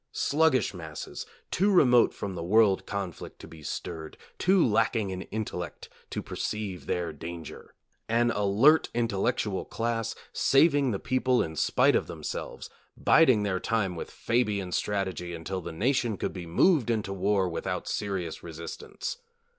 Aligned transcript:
Sluggish 0.13 0.73
masses, 0.73 1.27
too 1.51 1.69
remote 1.71 2.11
from 2.11 2.33
the 2.33 2.41
world 2.41 2.87
conflict 2.87 3.37
to 3.37 3.47
be 3.47 3.61
stirred, 3.61 4.17
too 4.39 4.65
lacking 4.65 5.11
in 5.11 5.21
intellect 5.21 5.89
to 6.09 6.23
perceive 6.23 6.87
'their 6.87 7.13
danger! 7.13 7.75
An 8.09 8.31
alert 8.31 8.89
intellectual 8.95 9.63
class, 9.63 10.15
saving 10.33 10.89
the 10.89 10.97
people 10.97 11.43
in 11.43 11.55
spite 11.55 11.95
of 11.95 12.07
themselves, 12.07 12.67
biding 12.97 13.43
their 13.43 13.59
time 13.59 13.95
with 13.95 14.09
Fabian 14.09 14.71
strategy 14.71 15.35
until 15.35 15.61
the 15.61 15.71
nation 15.71 16.17
could 16.17 16.33
be 16.33 16.47
moved 16.47 16.89
into 16.89 17.13
war 17.13 17.47
without 17.47 17.87
serious 17.87 18.41
resistance 18.41 19.17